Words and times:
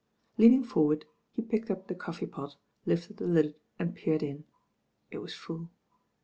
Leaning 0.39 0.63
forward, 0.63 1.05
he 1.35 1.43
picked 1.43 1.69
up 1.69 1.85
the 1.85 1.93
coffee 1.93 2.25
pot, 2.25 2.55
lifted 2.87 3.17
the 3.17 3.27
lid 3.27 3.53
and 3.77 3.93
peered 3.93 4.23
in. 4.23 4.45
It 5.11 5.19
was 5.19 5.35
full. 5.35 5.69